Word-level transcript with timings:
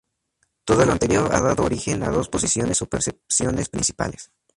Todo 0.65 0.83
lo 0.83 0.93
anterior 0.93 1.31
ha 1.31 1.39
dado 1.41 1.63
origen 1.63 2.01
a 2.01 2.09
dos 2.09 2.27
posiciones 2.27 2.81
o 2.81 2.87
percepciones 2.89 3.69
principales. 3.69 4.31